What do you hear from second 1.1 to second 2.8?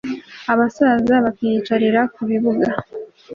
bakiyicarira ku bibuga